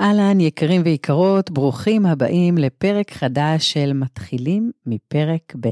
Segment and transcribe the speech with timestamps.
[0.00, 5.68] אהלן, יקרים ויקרות, ברוכים הבאים לפרק חדש של מתחילים מפרק ב'.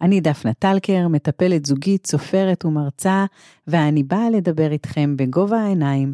[0.00, 3.24] אני דפנה טלקר, מטפלת זוגית, סופרת ומרצה,
[3.66, 6.12] ואני באה לדבר איתכם בגובה העיניים,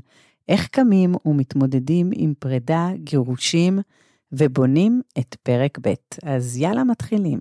[0.49, 3.79] איך קמים ומתמודדים עם פרידה, גירושים,
[4.33, 5.95] ובונים את פרק ב'.
[6.23, 7.41] אז יאללה, מתחילים.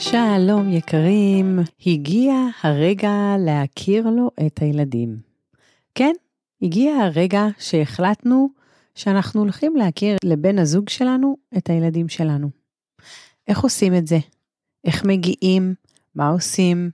[0.00, 5.16] שלום יקרים, הגיע הרגע להכיר לו את הילדים.
[5.94, 6.12] כן,
[6.62, 8.48] הגיע הרגע שהחלטנו
[8.94, 12.50] שאנחנו הולכים להכיר לבן הזוג שלנו את הילדים שלנו.
[13.48, 14.18] איך עושים את זה?
[14.84, 15.74] איך מגיעים?
[16.14, 16.90] מה עושים?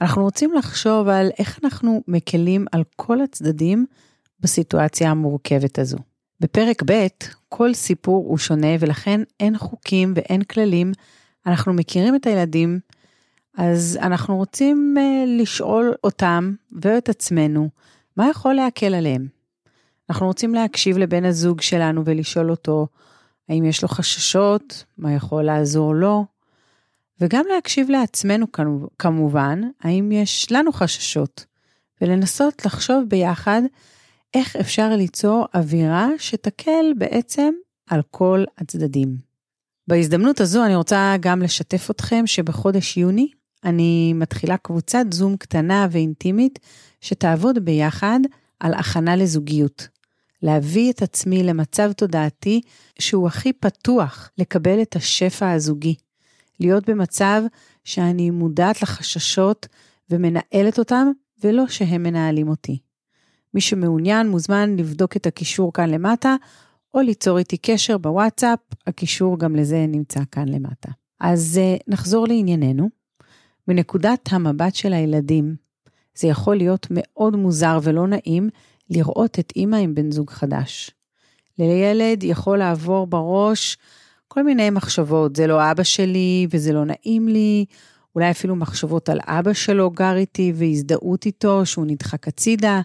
[0.00, 3.86] אנחנו רוצים לחשוב על איך אנחנו מקלים על כל הצדדים
[4.40, 5.98] בסיטואציה המורכבת הזו.
[6.40, 7.06] בפרק ב',
[7.48, 10.92] כל סיפור הוא שונה ולכן אין חוקים ואין כללים
[11.46, 12.80] אנחנו מכירים את הילדים,
[13.56, 17.68] אז אנחנו רוצים uh, לשאול אותם ואת עצמנו,
[18.16, 19.26] מה יכול להקל עליהם?
[20.10, 22.86] אנחנו רוצים להקשיב לבן הזוג שלנו ולשאול אותו,
[23.48, 26.24] האם יש לו חששות, מה יכול לעזור לו,
[27.20, 28.46] וגם להקשיב לעצמנו
[28.98, 31.44] כמובן, האם יש לנו חששות,
[32.00, 33.62] ולנסות לחשוב ביחד
[34.34, 37.54] איך אפשר ליצור אווירה שתקל בעצם
[37.86, 39.29] על כל הצדדים.
[39.90, 43.28] בהזדמנות הזו אני רוצה גם לשתף אתכם שבחודש יוני
[43.64, 46.58] אני מתחילה קבוצת זום קטנה ואינטימית
[47.00, 48.20] שתעבוד ביחד
[48.60, 49.88] על הכנה לזוגיות.
[50.42, 52.60] להביא את עצמי למצב תודעתי
[52.98, 55.94] שהוא הכי פתוח לקבל את השפע הזוגי.
[56.60, 57.42] להיות במצב
[57.84, 59.66] שאני מודעת לחששות
[60.10, 61.10] ומנהלת אותם,
[61.44, 62.78] ולא שהם מנהלים אותי.
[63.54, 66.36] מי שמעוניין מוזמן לבדוק את הקישור כאן למטה,
[66.94, 70.90] או ליצור איתי קשר בוואטסאפ, הקישור גם לזה נמצא כאן למטה.
[71.20, 72.88] אז uh, נחזור לענייננו.
[73.68, 75.54] מנקודת המבט של הילדים,
[76.14, 78.48] זה יכול להיות מאוד מוזר ולא נעים
[78.90, 80.90] לראות את אימא עם בן זוג חדש.
[81.58, 83.78] לילד יכול לעבור בראש
[84.28, 87.64] כל מיני מחשבות, זה לא אבא שלי וזה לא נעים לי,
[88.14, 92.80] אולי אפילו מחשבות על אבא שלו גר איתי והזדהות איתו, שהוא נדחק הצידה.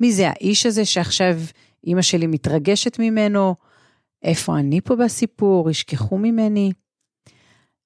[0.00, 1.40] מי זה האיש הזה שעכשיו
[1.86, 3.54] אימא שלי מתרגשת ממנו,
[4.22, 6.72] איפה אני פה בסיפור, ישכחו ממני.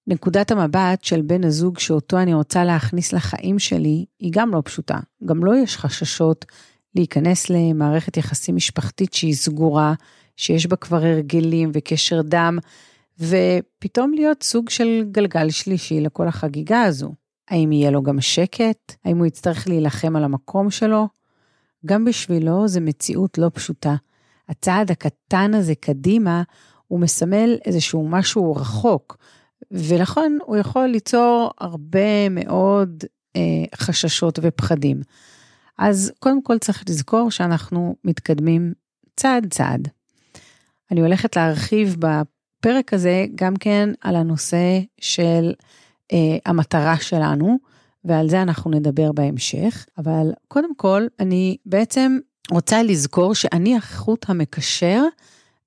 [0.07, 4.99] נקודת המבט של בן הזוג שאותו אני רוצה להכניס לחיים שלי, היא גם לא פשוטה.
[5.25, 6.45] גם לו לא יש חששות
[6.95, 9.95] להיכנס למערכת יחסים משפחתית שהיא סגורה,
[10.37, 12.59] שיש בה כבר הרגלים וקשר דם,
[13.19, 17.15] ופתאום להיות סוג של גלגל שלישי לכל החגיגה הזו.
[17.51, 18.95] האם יהיה לו גם שקט?
[19.05, 21.09] האם הוא יצטרך להילחם על המקום שלו?
[21.87, 23.95] גם בשבילו זו מציאות לא פשוטה.
[24.49, 26.43] הצעד הקטן הזה קדימה,
[26.87, 29.17] הוא מסמל איזשהו משהו רחוק,
[29.71, 33.05] ולכן הוא יכול ליצור הרבה מאוד
[33.37, 33.41] אה,
[33.77, 35.01] חששות ופחדים.
[35.79, 38.73] אז קודם כל צריך לזכור שאנחנו מתקדמים
[39.17, 39.89] צעד צעד.
[40.91, 45.53] אני הולכת להרחיב בפרק הזה גם כן על הנושא של
[46.13, 47.59] אה, המטרה שלנו,
[48.05, 52.19] ועל זה אנחנו נדבר בהמשך, אבל קודם כל, אני בעצם
[52.51, 55.03] רוצה לזכור שאני החוט המקשר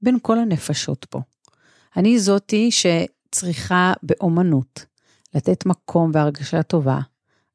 [0.01, 1.19] בין כל הנפשות פה.
[1.97, 4.85] אני זאתי שצריכה באומנות
[5.35, 6.99] לתת מקום והרגשה טובה,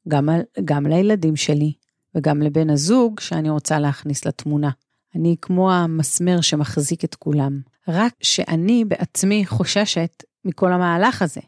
[0.07, 0.29] גם,
[0.65, 1.73] גם לילדים שלי
[2.15, 4.69] וגם לבן הזוג שאני רוצה להכניס לתמונה.
[5.15, 11.41] אני כמו המסמר שמחזיק את כולם, רק שאני בעצמי חוששת מכל המהלך הזה.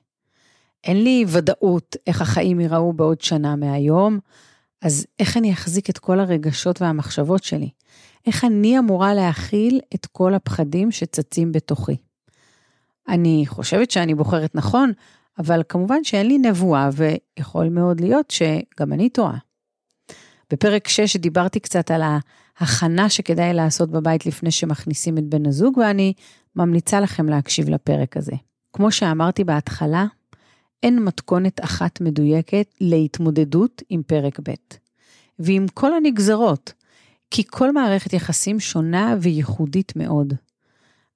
[0.83, 4.19] אין לי ודאות איך החיים ייראו בעוד שנה מהיום,
[4.81, 7.69] אז איך אני אחזיק את כל הרגשות והמחשבות שלי?
[8.27, 11.95] איך אני אמורה להכיל את כל הפחדים שצצים בתוכי?
[13.07, 14.91] אני חושבת שאני בוחרת נכון,
[15.39, 19.37] אבל כמובן שאין לי נבואה, ויכול מאוד להיות שגם אני טועה.
[20.51, 22.01] בפרק 6 דיברתי קצת על
[22.59, 26.13] ההכנה שכדאי לעשות בבית לפני שמכניסים את בן הזוג, ואני
[26.55, 28.33] ממליצה לכם להקשיב לפרק הזה.
[28.73, 30.05] כמו שאמרתי בהתחלה,
[30.83, 34.53] אין מתכונת אחת מדויקת להתמודדות עם פרק ב',
[35.39, 36.73] ועם כל הנגזרות,
[37.31, 40.33] כי כל מערכת יחסים שונה וייחודית מאוד.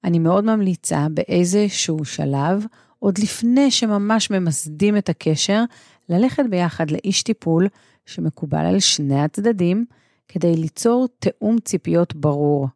[0.04, 2.64] אני מאוד ממליצה באיזשהו שלב,
[2.98, 5.64] עוד לפני שממש ממסדים את הקשר,
[6.08, 7.68] ללכת ביחד לאיש טיפול
[8.06, 9.84] שמקובל על שני הצדדים,
[10.28, 12.68] כדי ליצור תיאום ציפיות ברור.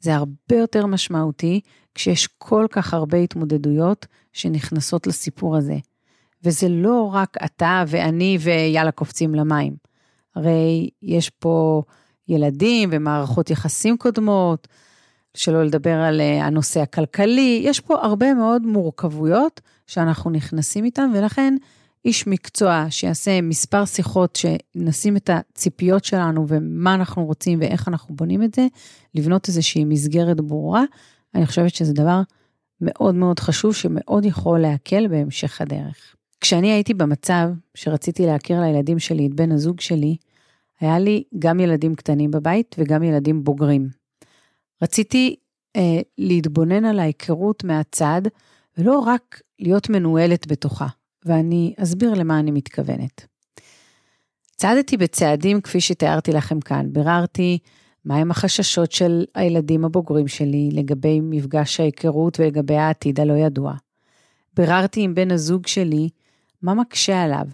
[0.00, 1.60] זה הרבה יותר משמעותי
[1.94, 5.76] כשיש כל כך הרבה התמודדויות שנכנסות לסיפור הזה.
[6.44, 9.76] וזה לא רק אתה ואני ויאללה קופצים למים.
[10.36, 11.82] הרי יש פה
[12.28, 14.68] ילדים ומערכות יחסים קודמות,
[15.34, 21.56] שלא לדבר על אה, הנושא הכלכלי, יש פה הרבה מאוד מורכבויות שאנחנו נכנסים איתם, ולכן
[22.04, 28.42] איש מקצוע שיעשה מספר שיחות, שנשים את הציפיות שלנו ומה אנחנו רוצים ואיך אנחנו בונים
[28.42, 28.66] את זה,
[29.14, 30.84] לבנות איזושהי מסגרת ברורה,
[31.34, 32.22] אני חושבת שזה דבר
[32.80, 36.16] מאוד מאוד חשוב, שמאוד יכול להקל בהמשך הדרך.
[36.42, 40.16] כשאני הייתי במצב שרציתי להכיר לילדים שלי את בן הזוג שלי,
[40.80, 43.88] היה לי גם ילדים קטנים בבית וגם ילדים בוגרים.
[44.82, 45.36] רציתי
[45.76, 48.22] אה, להתבונן על ההיכרות מהצד,
[48.78, 50.86] ולא רק להיות מנוהלת בתוכה,
[51.24, 53.26] ואני אסביר למה אני מתכוונת.
[54.56, 57.58] צעדתי בצעדים כפי שתיארתי לכם כאן, ביררתי
[58.04, 63.74] מהם החששות של הילדים הבוגרים שלי לגבי מפגש ההיכרות ולגבי העתיד הלא ידוע.
[64.56, 66.08] ביררתי עם בן הזוג שלי
[66.62, 67.46] מה מקשה עליו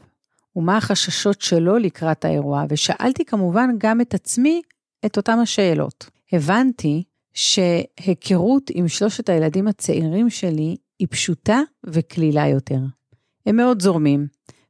[0.56, 4.62] ומה החששות שלו לקראת האירוע, ושאלתי כמובן גם את עצמי
[5.06, 6.10] את אותם השאלות.
[6.32, 12.80] הבנתי שהיכרות עם שלושת הילדים הצעירים שלי היא פשוטה וקלילה יותר.
[13.46, 14.26] הם מאוד זורמים,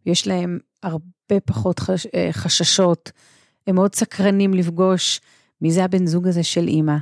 [0.06, 2.06] יש להם הרבה פחות חש...
[2.06, 3.12] אה, חששות,
[3.66, 5.20] הם מאוד סקרנים לפגוש
[5.60, 6.96] מי זה הבן זוג הזה של אימא.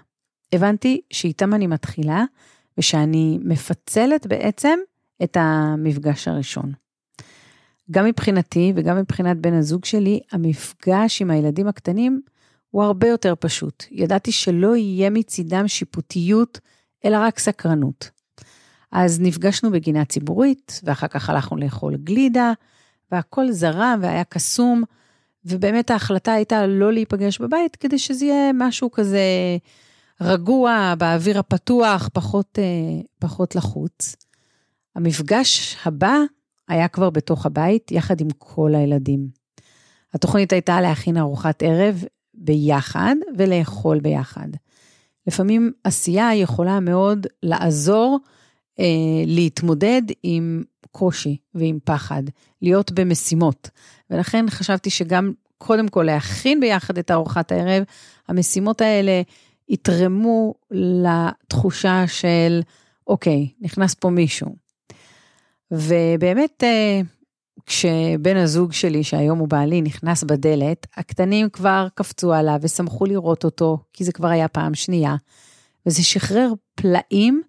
[0.52, 2.24] הבנתי שאיתם אני מתחילה,
[2.78, 4.78] ושאני מפצלת בעצם
[5.22, 6.72] את המפגש הראשון.
[7.90, 12.20] גם מבחינתי וגם מבחינת בן הזוג שלי, המפגש עם הילדים הקטנים
[12.70, 13.84] הוא הרבה יותר פשוט.
[13.90, 16.60] ידעתי שלא יהיה מצידם שיפוטיות,
[17.04, 18.10] אלא רק סקרנות.
[18.92, 22.52] אז נפגשנו בגינה ציבורית, ואחר כך הלכנו לאכול גלידה,
[23.12, 24.82] והכל זרם והיה קסום,
[25.44, 29.20] ובאמת ההחלטה הייתה לא להיפגש בבית, כדי שזה יהיה משהו כזה
[30.20, 34.16] רגוע, באוויר הפתוח, פחות, אה, פחות לחוץ.
[34.96, 36.18] המפגש הבא
[36.68, 39.28] היה כבר בתוך הבית, יחד עם כל הילדים.
[40.14, 42.04] התוכנית הייתה להכין ארוחת ערב
[42.34, 44.48] ביחד ולאכול ביחד.
[45.26, 48.18] לפעמים עשייה יכולה מאוד לעזור
[48.80, 48.84] אה,
[49.26, 52.22] להתמודד עם קושי ועם פחד,
[52.62, 53.70] להיות במשימות.
[54.10, 57.82] ולכן חשבתי שגם קודם כל להכין ביחד את ארוחת הערב,
[58.28, 59.22] המשימות האלה
[59.68, 62.60] יתרמו לתחושה של,
[63.06, 64.65] אוקיי, נכנס פה מישהו.
[65.70, 67.00] ובאמת, אה,
[67.66, 73.78] כשבן הזוג שלי, שהיום הוא בעלי, נכנס בדלת, הקטנים כבר קפצו עליו ושמחו לראות אותו,
[73.92, 75.16] כי זה כבר היה פעם שנייה,
[75.86, 77.42] וזה שחרר פלאים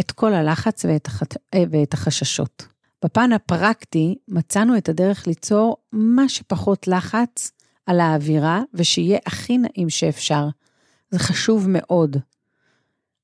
[0.00, 1.22] את כל הלחץ ואת, הח...
[1.54, 2.66] אה, ואת החששות.
[3.04, 7.52] בפן הפרקטי, מצאנו את הדרך ליצור מה שפחות לחץ
[7.86, 10.48] על האווירה, ושיהיה הכי נעים שאפשר.
[11.10, 12.16] זה חשוב מאוד.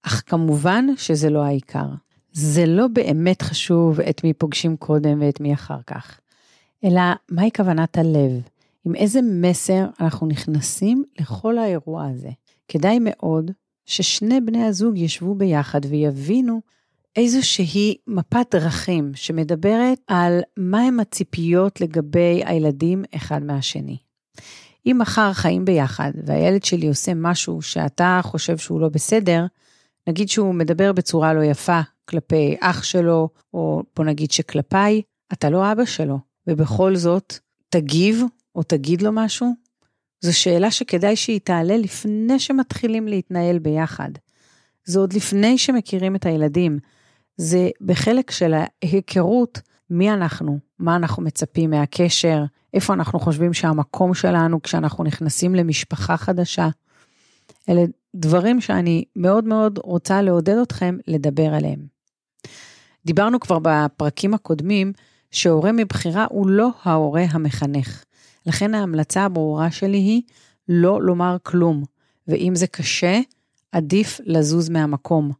[0.03, 1.87] אך כמובן שזה לא העיקר.
[2.33, 6.21] זה לא באמת חשוב את מי פוגשים קודם ואת מי אחר כך,
[6.85, 8.41] אלא מהי כוונת הלב,
[8.85, 12.31] עם איזה מסר אנחנו נכנסים לכל האירוע הזה.
[12.69, 13.51] כדאי מאוד
[13.87, 16.61] ששני בני הזוג ישבו ביחד ויבינו
[17.17, 23.97] איזושהי מפת דרכים שמדברת על מהם הציפיות לגבי הילדים אחד מהשני.
[24.87, 29.47] אם מחר חיים ביחד והילד שלי עושה משהו שאתה חושב שהוא לא בסדר,
[30.09, 35.03] נגיד שהוא מדבר בצורה לא יפה כלפי אח שלו, או בוא נגיד שכלפיי,
[35.33, 37.35] אתה לא אבא שלו, ובכל זאת,
[37.69, 38.23] תגיב
[38.55, 39.53] או תגיד לו משהו?
[40.21, 44.11] זו שאלה שכדאי שהיא תעלה לפני שמתחילים להתנהל ביחד.
[44.85, 46.79] זה עוד לפני שמכירים את הילדים.
[47.37, 49.61] זה בחלק של ההיכרות,
[49.91, 52.45] מי אנחנו, מה אנחנו מצפים מהקשר,
[52.75, 56.69] איפה אנחנו חושבים שהמקום שלנו כשאנחנו נכנסים למשפחה חדשה.
[57.69, 57.83] אלה
[58.15, 61.87] דברים שאני מאוד מאוד רוצה לעודד אתכם לדבר עליהם.
[63.05, 64.93] דיברנו כבר בפרקים הקודמים
[65.31, 68.05] שהורה מבחירה הוא לא ההורה המחנך.
[68.47, 70.23] לכן ההמלצה הברורה שלי היא
[70.69, 71.85] לא לומר כלום,
[72.29, 73.21] ואם זה קשה,
[73.73, 75.31] עדיף לזוז מהמקום.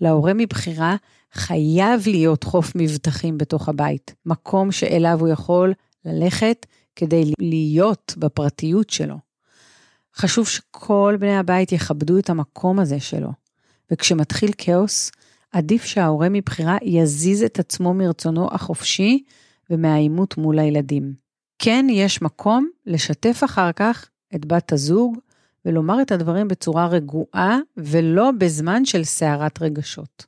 [0.00, 0.96] להורה מבחירה
[1.32, 5.72] חייב להיות חוף מבטחים בתוך הבית, מקום שאליו הוא יכול
[6.04, 9.31] ללכת כדי להיות בפרטיות שלו.
[10.16, 13.32] חשוב שכל בני הבית יכבדו את המקום הזה שלו,
[13.90, 15.10] וכשמתחיל כאוס,
[15.52, 19.24] עדיף שההורה מבחירה יזיז את עצמו מרצונו החופשי
[19.70, 21.14] ומהעימות מול הילדים.
[21.58, 25.18] כן, יש מקום לשתף אחר כך את בת הזוג
[25.64, 30.26] ולומר את הדברים בצורה רגועה ולא בזמן של סערת רגשות.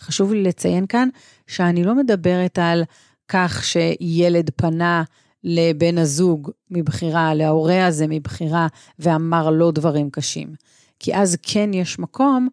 [0.00, 1.08] חשוב לי לציין כאן
[1.46, 2.82] שאני לא מדברת על
[3.28, 5.02] כך שילד פנה
[5.44, 8.66] לבן הזוג מבחירה, להורה הזה מבחירה,
[8.98, 10.54] ואמר לו דברים קשים.
[10.98, 12.48] כי אז כן יש מקום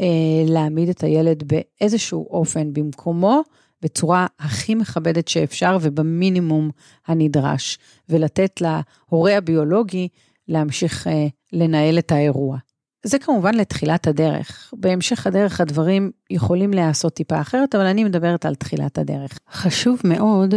[0.00, 0.06] אה,
[0.46, 3.42] להעמיד את הילד באיזשהו אופן במקומו,
[3.82, 6.70] בצורה הכי מכבדת שאפשר ובמינימום
[7.06, 7.78] הנדרש,
[8.08, 10.08] ולתת להורה הביולוגי
[10.48, 12.58] להמשיך אה, לנהל את האירוע.
[13.02, 14.74] זה כמובן לתחילת הדרך.
[14.76, 19.38] בהמשך הדרך הדברים יכולים להיעשות טיפה אחרת, אבל אני מדברת על תחילת הדרך.
[19.52, 20.54] חשוב מאוד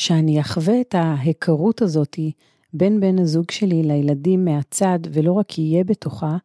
[0.00, 2.32] שאני אחווה את ההיכרות הזאתי
[2.72, 6.36] בין בן הזוג שלי לילדים מהצד, ולא רק יהיה בתוכה,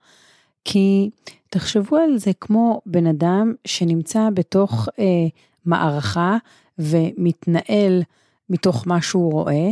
[0.65, 1.09] כי
[1.49, 5.27] תחשבו על זה כמו בן אדם שנמצא בתוך אה,
[5.65, 6.37] מערכה
[6.79, 8.03] ומתנהל
[8.49, 9.69] מתוך מה שהוא רואה,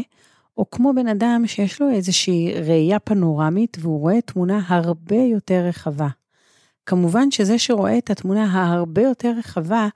[0.57, 6.07] או כמו בן אדם שיש לו איזושהי ראייה פנורמית והוא רואה תמונה הרבה יותר רחבה.
[6.85, 9.87] כמובן שזה שרואה את התמונה ההרבה יותר רחבה,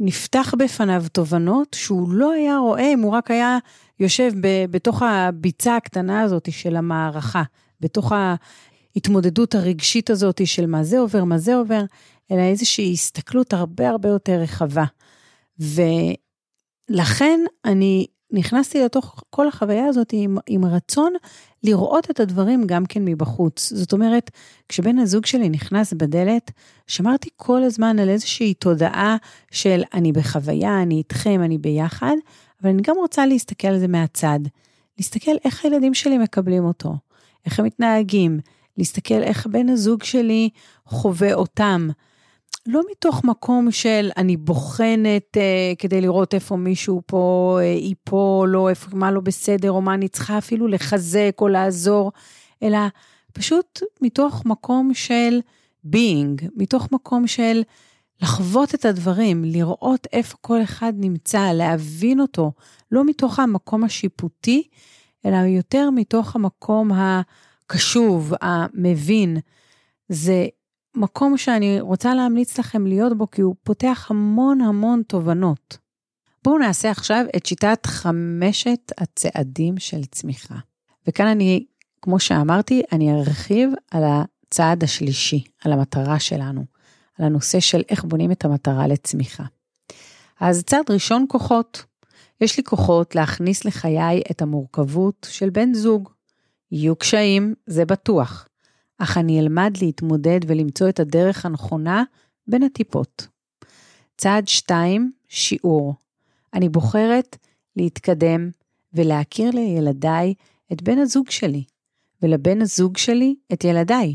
[0.00, 3.58] נפתח בפניו תובנות שהוא לא היה רואה אם הוא רק היה
[4.00, 7.42] יושב ב, בתוך הביצה הקטנה הזאת של המערכה,
[7.80, 8.12] בתוך
[8.94, 11.82] ההתמודדות הרגשית הזאת של מה זה עובר, מה זה עובר,
[12.30, 14.84] אלא איזושהי הסתכלות הרבה הרבה יותר רחבה.
[16.90, 21.12] ולכן אני נכנסתי לתוך כל החוויה הזאת עם, עם רצון
[21.62, 23.72] לראות את הדברים גם כן מבחוץ.
[23.72, 24.30] זאת אומרת,
[24.68, 26.50] כשבן הזוג שלי נכנס בדלת,
[26.86, 29.16] שמרתי כל הזמן על איזושהי תודעה
[29.50, 32.16] של אני בחוויה, אני איתכם, אני ביחד,
[32.62, 34.40] אבל אני גם רוצה להסתכל על זה מהצד.
[34.98, 36.94] להסתכל איך הילדים שלי מקבלים אותו,
[37.46, 38.40] איך הם מתנהגים,
[38.78, 40.50] להסתכל איך בן הזוג שלי
[40.86, 41.88] חווה אותם.
[42.68, 48.68] לא מתוך מקום של אני בוחנת uh, כדי לראות איפה מישהו פה uh, ייפול, או
[48.68, 52.12] איפה, מה לא בסדר, או מה אני צריכה אפילו לחזק או לעזור,
[52.62, 52.78] אלא
[53.32, 55.40] פשוט מתוך מקום של
[55.86, 57.62] being, מתוך מקום של
[58.22, 62.52] לחוות את הדברים, לראות איפה כל אחד נמצא, להבין אותו,
[62.92, 64.68] לא מתוך המקום השיפוטי,
[65.26, 69.36] אלא יותר מתוך המקום הקשוב, המבין.
[70.08, 70.46] זה
[70.96, 75.78] מקום שאני רוצה להמליץ לכם להיות בו, כי הוא פותח המון המון תובנות.
[76.44, 80.54] בואו נעשה עכשיו את שיטת חמשת הצעדים של צמיחה.
[81.06, 81.66] וכאן אני,
[82.02, 86.64] כמו שאמרתי, אני ארחיב על הצעד השלישי, על המטרה שלנו,
[87.18, 89.44] על הנושא של איך בונים את המטרה לצמיחה.
[90.40, 91.84] אז צעד ראשון, כוחות.
[92.40, 96.08] יש לי כוחות להכניס לחיי את המורכבות של בן זוג.
[96.72, 98.48] יהיו קשיים, זה בטוח.
[98.98, 102.04] אך אני אלמד להתמודד ולמצוא את הדרך הנכונה
[102.46, 103.26] בין הטיפות.
[104.16, 105.94] צעד 2, שיעור.
[106.54, 107.36] אני בוחרת
[107.76, 108.50] להתקדם
[108.92, 110.34] ולהכיר לילדיי
[110.72, 111.64] את בן הזוג שלי,
[112.22, 114.14] ולבן הזוג שלי את ילדיי.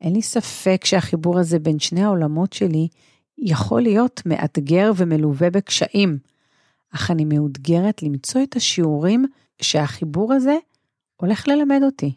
[0.00, 2.88] אין לי ספק שהחיבור הזה בין שני העולמות שלי
[3.38, 6.18] יכול להיות מאתגר ומלווה בקשיים,
[6.94, 9.26] אך אני מאותגרת למצוא את השיעורים
[9.62, 10.56] שהחיבור הזה
[11.16, 12.14] הולך ללמד אותי.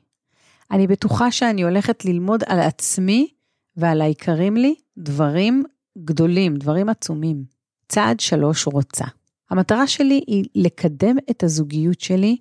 [0.72, 3.28] אני בטוחה שאני הולכת ללמוד על עצמי
[3.76, 5.64] ועל היקרים לי דברים
[5.98, 7.44] גדולים, דברים עצומים.
[7.90, 9.06] צעד שלוש רוצה.
[9.50, 12.38] המטרה שלי היא לקדם את הזוגיות שלי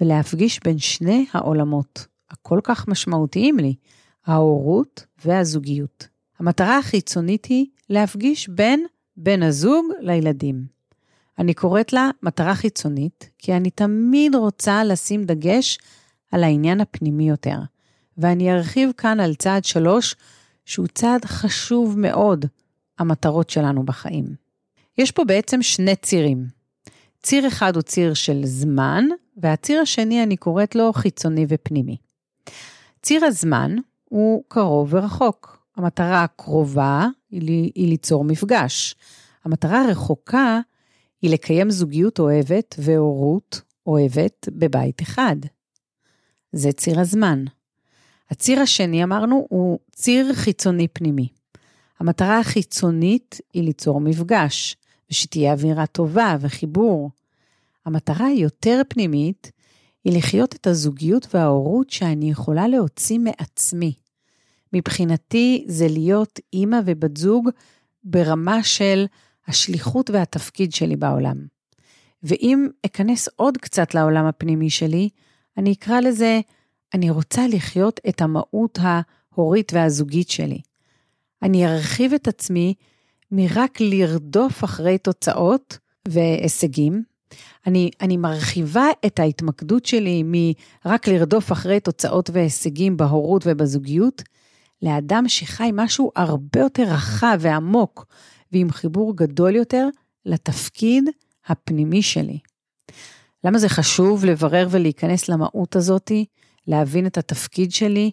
[0.00, 3.74] ולהפגיש בין שני העולמות, הכל כך משמעותיים לי,
[4.26, 6.08] ההורות והזוגיות.
[6.38, 10.64] המטרה החיצונית היא להפגיש בין בן הזוג לילדים.
[11.38, 15.78] אני קוראת לה מטרה חיצונית, כי אני תמיד רוצה לשים דגש
[16.30, 17.58] על העניין הפנימי יותר.
[18.18, 20.16] ואני ארחיב כאן על צעד שלוש,
[20.64, 22.46] שהוא צעד חשוב מאוד,
[22.98, 24.34] המטרות שלנו בחיים.
[24.98, 26.46] יש פה בעצם שני צירים.
[27.22, 29.04] ציר אחד הוא ציר של זמן,
[29.36, 31.96] והציר השני, אני קוראת לו חיצוני ופנימי.
[33.02, 35.60] ציר הזמן הוא קרוב ורחוק.
[35.76, 38.94] המטרה הקרובה היא, ליצור מפגש.
[39.44, 40.60] המטרה הרחוקה
[41.22, 45.36] היא לקיים זוגיות אוהבת והורות אוהבת בבית אחד.
[46.52, 47.44] זה ציר הזמן.
[48.30, 51.28] הציר השני, אמרנו, הוא ציר חיצוני פנימי.
[52.00, 54.76] המטרה החיצונית היא ליצור מפגש,
[55.10, 57.10] ושתהיה אווירה טובה וחיבור.
[57.86, 59.50] המטרה היותר פנימית
[60.04, 63.92] היא לחיות את הזוגיות וההורות שאני יכולה להוציא מעצמי.
[64.72, 67.48] מבחינתי זה להיות אימא ובת זוג
[68.04, 69.06] ברמה של
[69.46, 71.36] השליחות והתפקיד שלי בעולם.
[72.22, 75.08] ואם אכנס עוד קצת לעולם הפנימי שלי,
[75.60, 76.40] אני אקרא לזה,
[76.94, 80.60] אני רוצה לחיות את המהות ההורית והזוגית שלי.
[81.42, 82.74] אני ארחיב את עצמי
[83.30, 87.02] מרק לרדוף אחרי תוצאות והישגים.
[87.66, 94.22] אני, אני מרחיבה את ההתמקדות שלי מרק לרדוף אחרי תוצאות והישגים בהורות ובזוגיות,
[94.82, 98.06] לאדם שחי משהו הרבה יותר רחב ועמוק,
[98.52, 99.88] ועם חיבור גדול יותר
[100.26, 101.04] לתפקיד
[101.46, 102.38] הפנימי שלי.
[103.44, 106.24] למה זה חשוב לברר ולהיכנס למהות הזאתי,
[106.66, 108.10] להבין את התפקיד שלי,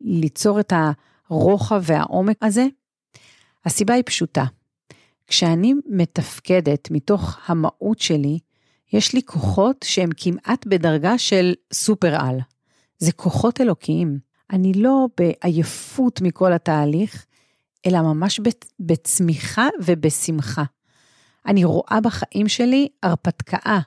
[0.00, 0.72] ליצור את
[1.28, 2.66] הרוחב והעומק הזה?
[3.64, 4.44] הסיבה היא פשוטה.
[5.26, 8.38] כשאני מתפקדת מתוך המהות שלי,
[8.92, 12.38] יש לי כוחות שהם כמעט בדרגה של סופר-על.
[12.98, 14.18] זה כוחות אלוקיים.
[14.52, 17.26] אני לא בעייפות מכל התהליך,
[17.86, 18.40] אלא ממש
[18.80, 20.64] בצמיחה ובשמחה.
[21.46, 23.78] אני רואה בחיים שלי הרפתקה,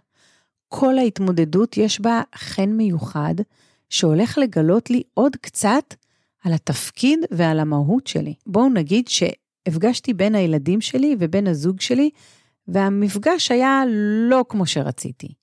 [0.69, 3.35] כל ההתמודדות יש בה חן מיוחד,
[3.89, 5.93] שהולך לגלות לי עוד קצת
[6.43, 8.33] על התפקיד ועל המהות שלי.
[8.47, 12.09] בואו נגיד שהפגשתי בין הילדים שלי ובין הזוג שלי,
[12.67, 13.83] והמפגש היה
[14.29, 15.33] לא כמו שרציתי.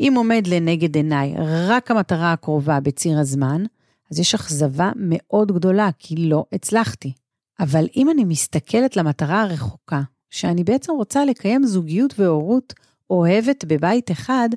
[0.00, 1.34] אם עומד לנגד עיניי
[1.68, 3.64] רק המטרה הקרובה בציר הזמן,
[4.10, 7.12] אז יש אכזבה מאוד גדולה, כי לא הצלחתי.
[7.60, 12.74] אבל אם אני מסתכלת למטרה הרחוקה, שאני בעצם רוצה לקיים זוגיות והורות
[13.14, 14.48] אוהבת בבית אחד,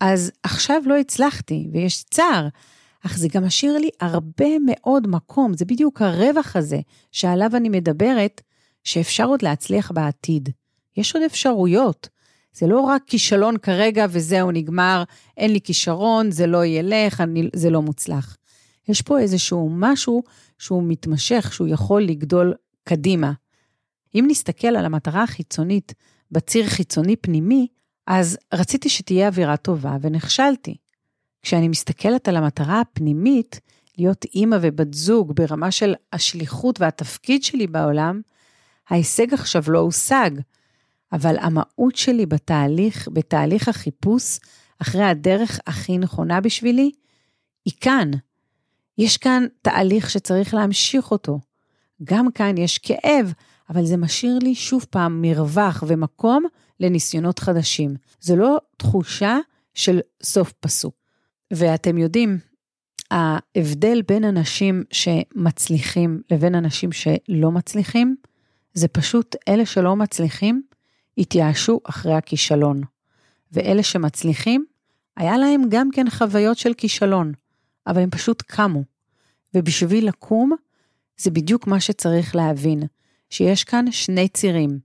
[0.00, 2.48] אז עכשיו לא הצלחתי ויש צער,
[3.06, 6.80] אך זה גם משאיר לי הרבה מאוד מקום, זה בדיוק הרווח הזה
[7.12, 8.40] שעליו אני מדברת,
[8.84, 10.48] שאפשר עוד להצליח בעתיד.
[10.96, 12.08] יש עוד אפשרויות.
[12.52, 15.04] זה לא רק כישלון כרגע וזהו, נגמר,
[15.36, 18.36] אין לי כישרון, זה לא ילך, אני, זה לא מוצלח.
[18.88, 20.22] יש פה איזשהו משהו
[20.58, 23.32] שהוא מתמשך, שהוא יכול לגדול קדימה.
[24.14, 25.94] אם נסתכל על המטרה החיצונית
[26.30, 27.66] בציר חיצוני פנימי,
[28.06, 30.76] אז רציתי שתהיה אווירה טובה ונכשלתי.
[31.42, 33.60] כשאני מסתכלת על המטרה הפנימית,
[33.98, 38.20] להיות אימא ובת זוג ברמה של השליחות והתפקיד שלי בעולם,
[38.88, 40.30] ההישג עכשיו לא הושג,
[41.12, 44.38] אבל המהות שלי בתהליך, בתהליך החיפוש
[44.78, 46.90] אחרי הדרך הכי נכונה בשבילי,
[47.64, 48.10] היא כאן.
[48.98, 51.40] יש כאן תהליך שצריך להמשיך אותו.
[52.04, 53.32] גם כאן יש כאב,
[53.70, 56.44] אבל זה משאיר לי שוב פעם מרווח ומקום
[56.80, 57.94] לניסיונות חדשים.
[58.20, 59.38] זו לא תחושה
[59.74, 60.94] של סוף פסוק.
[61.50, 62.38] ואתם יודעים,
[63.10, 68.16] ההבדל בין אנשים שמצליחים לבין אנשים שלא מצליחים,
[68.74, 70.62] זה פשוט אלה שלא מצליחים
[71.18, 72.80] התייאשו אחרי הכישלון.
[73.52, 74.64] ואלה שמצליחים,
[75.16, 77.32] היה להם גם כן חוויות של כישלון,
[77.86, 78.84] אבל הם פשוט קמו.
[79.54, 80.52] ובשביל לקום,
[81.16, 82.82] זה בדיוק מה שצריך להבין,
[83.30, 84.78] שיש כאן שני צירים.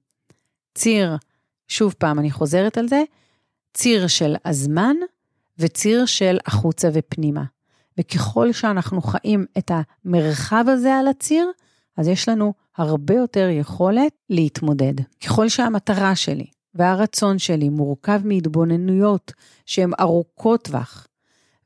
[0.75, 1.17] ציר,
[1.71, 3.03] שוב פעם, אני חוזרת על זה,
[3.73, 4.95] ציר של הזמן
[5.59, 7.43] וציר של החוצה ופנימה.
[7.97, 11.51] וככל שאנחנו חיים את המרחב הזה על הציר,
[11.97, 14.93] אז יש לנו הרבה יותר יכולת להתמודד.
[15.25, 16.45] ככל שהמטרה שלי
[16.75, 19.31] והרצון שלי מורכב מהתבוננויות
[19.65, 21.07] שהן ארוכות טווח,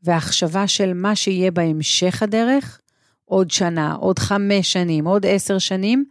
[0.03, 2.79] והחשבה של מה שיהיה בהמשך הדרך,
[3.25, 6.06] עוד שנה, עוד חמש שנים, עוד עשר שנים,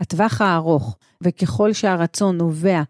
[0.00, 2.82] הטווח הארוך, וככל שהרצון נובע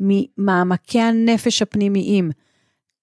[0.00, 2.30] ממעמקי הנפש הפנימיים,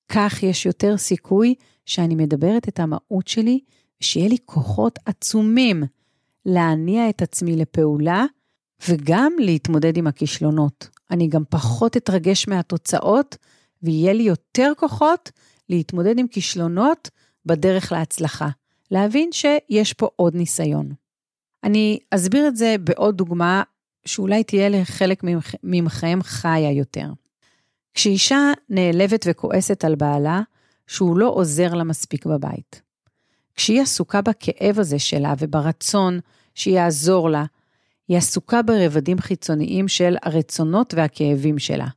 [0.09, 3.59] כך יש יותר סיכוי שאני מדברת את המהות שלי,
[4.01, 5.83] ושיהיה לי כוחות עצומים
[6.45, 8.25] להניע את עצמי לפעולה,
[8.89, 10.89] וגם להתמודד עם הכישלונות.
[11.11, 13.37] אני גם פחות אתרגש מהתוצאות,
[13.83, 15.31] ויהיה לי יותר כוחות
[15.69, 17.09] להתמודד עם כישלונות
[17.45, 18.49] בדרך להצלחה.
[18.91, 20.93] להבין שיש פה עוד ניסיון.
[21.63, 23.63] אני אסביר את זה בעוד דוגמה
[24.05, 25.23] שאולי תהיה לחלק
[25.63, 27.07] ממכם חיה יותר.
[27.93, 30.41] כשאישה נעלבת וכועסת על בעלה,
[30.87, 32.81] שהוא לא עוזר לה מספיק בבית.
[33.55, 36.19] כשהיא עסוקה בכאב הזה שלה וברצון
[36.55, 37.45] שיעזור לה,
[38.07, 41.87] היא עסוקה ברבדים חיצוניים של הרצונות והכאבים שלה.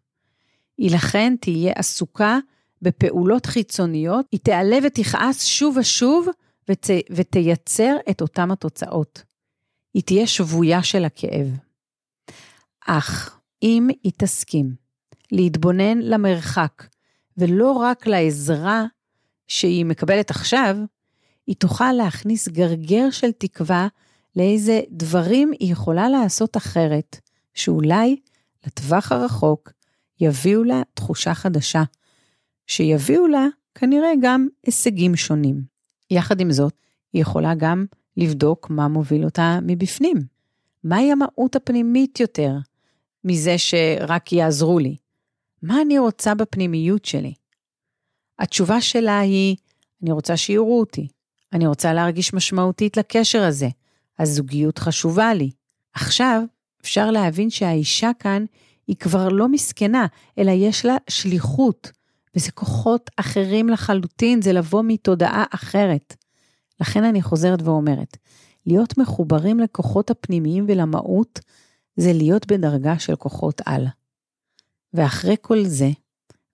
[0.78, 2.38] היא לכן תהיה עסוקה
[2.82, 6.28] בפעולות חיצוניות, היא תיעלב ותכעס שוב ושוב
[6.68, 9.22] ות, ותייצר את אותם התוצאות.
[9.94, 11.65] היא תהיה שבויה של הכאב.
[12.86, 14.74] אך אם היא תסכים
[15.32, 16.86] להתבונן למרחק,
[17.36, 18.84] ולא רק לעזרה
[19.46, 20.76] שהיא מקבלת עכשיו,
[21.46, 23.88] היא תוכל להכניס גרגר של תקווה
[24.36, 27.20] לאיזה דברים היא יכולה לעשות אחרת,
[27.54, 28.16] שאולי
[28.66, 29.72] לטווח הרחוק
[30.20, 31.82] יביאו לה תחושה חדשה,
[32.66, 35.62] שיביאו לה כנראה גם הישגים שונים.
[36.10, 36.72] יחד עם זאת,
[37.12, 40.16] היא יכולה גם לבדוק מה מוביל אותה מבפנים.
[40.84, 42.56] מהי המהות הפנימית יותר
[43.26, 44.96] מזה שרק יעזרו לי?
[45.62, 47.34] מה אני רוצה בפנימיות שלי?
[48.38, 49.56] התשובה שלה היא,
[50.02, 51.08] אני רוצה שיראו אותי,
[51.52, 53.68] אני רוצה להרגיש משמעותית לקשר הזה,
[54.18, 55.50] הזוגיות חשובה לי.
[55.94, 56.42] עכשיו,
[56.82, 58.44] אפשר להבין שהאישה כאן
[58.86, 60.06] היא כבר לא מסכנה,
[60.38, 61.92] אלא יש לה שליחות,
[62.36, 66.16] וזה כוחות אחרים לחלוטין, זה לבוא מתודעה אחרת.
[66.80, 68.16] לכן אני חוזרת ואומרת,
[68.66, 71.40] להיות מחוברים לכוחות הפנימיים ולמהות,
[71.96, 73.86] זה להיות בדרגה של כוחות על.
[74.94, 75.90] ואחרי כל זה,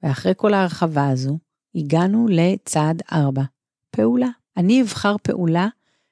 [0.02, 1.38] ואחרי כל ההרחבה הזו,
[1.74, 3.42] הגענו לצעד 4,
[3.90, 4.28] פעולה.
[4.56, 5.68] אני אבחר פעולה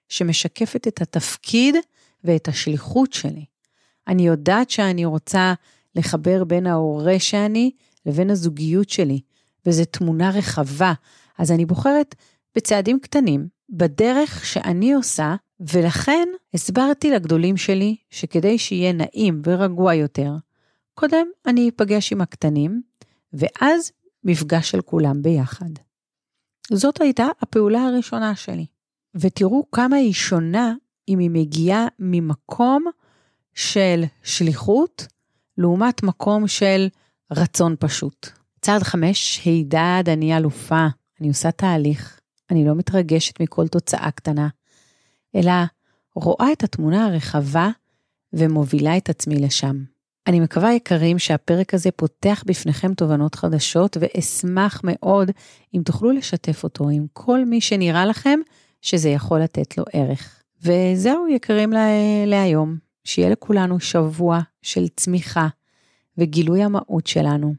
[0.09, 1.75] שמשקפת את התפקיד
[2.25, 3.45] ואת השליחות שלי.
[4.09, 5.55] אני יודעת שאני רוצה
[5.95, 7.71] לחבר בין ההורה שאני
[8.07, 9.21] לבין הזוגיות שלי,
[9.67, 10.93] וזו תמונה רחבה,
[11.39, 12.15] אז אני בוחרת
[12.57, 20.33] בצעדים קטנים, בדרך שאני עושה, ולכן הסברתי לגדולים שלי שכדי שיהיה נעים ורגוע יותר,
[20.95, 22.83] קודם אני אפגש עם הקטנים,
[23.33, 23.93] ואז
[24.25, 25.71] מפגש של כולם ביחד.
[26.73, 28.67] זאת הייתה הפעולה הראשונה שלי.
[29.15, 30.75] ותראו כמה היא שונה
[31.09, 32.85] אם היא מגיעה ממקום
[33.55, 35.07] של שליחות,
[35.59, 36.89] לעומת מקום של
[37.31, 38.29] רצון פשוט.
[38.61, 40.87] צעד חמש, הידד, אני אלופה,
[41.21, 42.21] אני עושה תהליך,
[42.51, 44.49] אני לא מתרגשת מכל תוצאה קטנה,
[45.35, 45.53] אלא
[46.15, 47.69] רואה את התמונה הרחבה
[48.33, 49.85] ומובילה את עצמי לשם.
[50.27, 55.31] אני מקווה, יקרים, שהפרק הזה פותח בפניכם תובנות חדשות, ואשמח מאוד
[55.75, 58.41] אם תוכלו לשתף אותו עם כל מי שנראה לכם
[58.83, 60.43] שזה יכול לתת לו ערך.
[60.63, 61.87] וזהו, יקרים לה...
[62.27, 62.91] להיום.
[63.05, 65.49] שיהיה לכולנו שבוע של צמיחה
[66.19, 67.55] וגילוי המהות שלנו,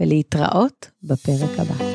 [0.00, 1.91] ולהתראות בפרק הבא.